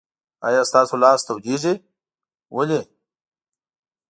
[0.47, 1.73] آیا ستاسو لاس تودیږي؟
[2.55, 2.81] ولې؟